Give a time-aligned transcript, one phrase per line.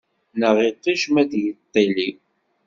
[0.39, 2.09] Neɣ iṭij ma d-yiṭṭili.